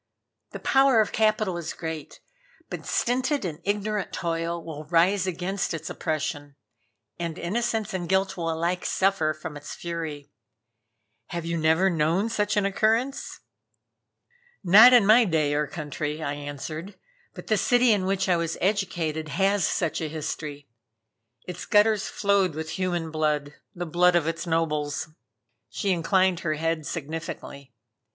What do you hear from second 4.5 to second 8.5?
will rise against its oppression, and innocence and guilt will